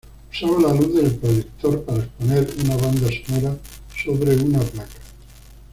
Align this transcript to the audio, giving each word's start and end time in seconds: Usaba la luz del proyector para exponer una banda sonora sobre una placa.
Usaba 0.33 0.59
la 0.63 0.73
luz 0.73 0.95
del 0.95 1.13
proyector 1.15 1.83
para 1.83 1.99
exponer 1.99 2.49
una 2.65 2.75
banda 2.75 3.07
sonora 3.23 3.55
sobre 4.03 4.35
una 4.35 4.57
placa. 4.57 4.97